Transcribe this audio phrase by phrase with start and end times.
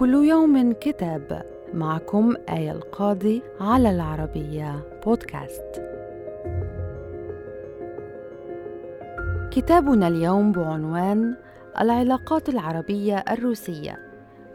[0.00, 1.42] كل يوم كتاب
[1.74, 5.82] معكم آية القاضي على العربية بودكاست.
[9.50, 11.36] كتابنا اليوم بعنوان
[11.80, 13.98] العلاقات العربية الروسية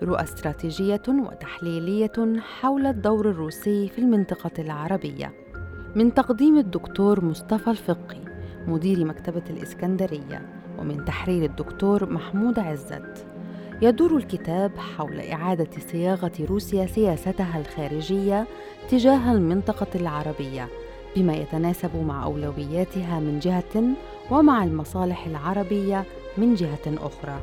[0.04, 5.34] رؤى استراتيجية وتحليلية حول الدور الروسي في المنطقة العربية
[5.96, 8.20] من تقديم الدكتور مصطفى الفقي
[8.68, 10.42] مدير مكتبة الإسكندرية
[10.80, 13.35] ومن تحرير الدكتور محمود عزت
[13.82, 18.48] يدور الكتاب حول إعادة صياغة روسيا سياستها الخارجية
[18.90, 20.68] تجاه المنطقة العربية
[21.16, 23.84] بما يتناسب مع أولوياتها من جهة
[24.32, 26.04] ومع المصالح العربية
[26.38, 27.40] من جهة أخرى.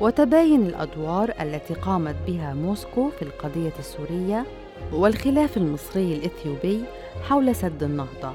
[0.00, 4.44] وتباين الأدوار التي قامت بها موسكو في القضية السورية
[4.92, 6.84] والخلاف المصري الإثيوبي
[7.28, 8.32] حول سد النهضة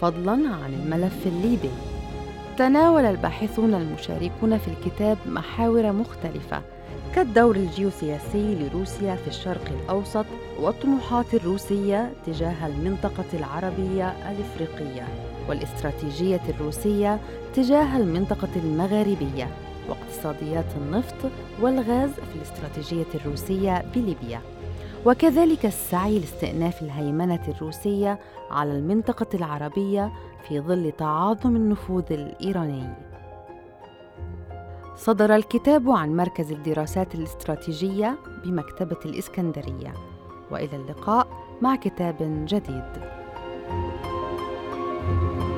[0.00, 1.70] فضلاً عن الملف الليبي.
[2.58, 6.62] تناول الباحثون المشاركون في الكتاب محاور مختلفة
[7.14, 10.26] كالدور الجيوسياسي لروسيا في الشرق الأوسط
[10.60, 15.08] والطموحات الروسية تجاه المنطقة العربية الإفريقية
[15.48, 17.20] والاستراتيجية الروسية
[17.54, 19.48] تجاه المنطقة المغاربية
[19.88, 24.40] واقتصاديات النفط والغاز في الاستراتيجية الروسية بليبيا
[25.06, 28.18] وكذلك السعي لاستئناف الهيمنة الروسية
[28.50, 30.12] على المنطقة العربية
[30.48, 33.11] في ظل تعاظم النفوذ الإيراني.
[35.04, 39.92] صدر الكتاب عن مركز الدراسات الاستراتيجية بمكتبة الإسكندرية،
[40.50, 41.28] وإلى اللقاء
[41.62, 42.16] مع كتاب
[42.48, 43.12] جديد.
[45.04, 45.51] thank you